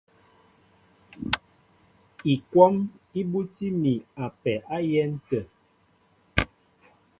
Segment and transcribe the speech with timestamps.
[2.33, 2.75] Ikwɔ́m
[3.19, 3.93] í búti mi
[4.23, 5.41] a pɛ á yɛ̌n tə̂.